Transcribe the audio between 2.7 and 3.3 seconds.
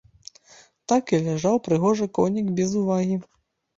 увагі.